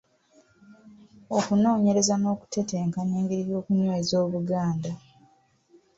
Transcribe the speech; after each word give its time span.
Okunoonyereza 1.37 2.15
n'okuteteenkanya 2.17 3.15
engeri 3.21 3.43
y'okunyweza 3.51 4.15
Obuganda. 4.25 4.91